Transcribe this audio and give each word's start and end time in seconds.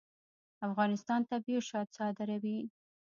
افغانستان 0.67 1.19
طبیعي 1.31 1.61
شات 1.69 1.87
صادروي 1.97 2.57